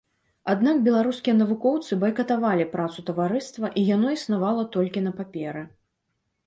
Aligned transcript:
Аднак 0.53 0.79
беларускія 0.87 1.35
навукоўцы 1.41 1.97
байкатавалі 2.05 2.65
працу 2.73 3.07
таварыства, 3.11 3.73
і 3.81 3.85
яно 3.95 4.07
існавала 4.19 4.69
толькі 4.79 5.07
на 5.11 5.19
паперы. 5.21 5.63